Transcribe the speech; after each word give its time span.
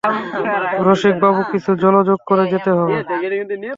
রসিকবাবু, 0.87 1.41
কিছু 1.51 1.71
জলযোগ 1.83 2.19
করে 2.29 2.43
যেতে 2.53 2.71
হবে। 2.77 2.97